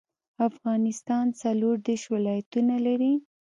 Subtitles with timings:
[0.47, 3.13] افغانستان څلور ديرش ولايتونه لري.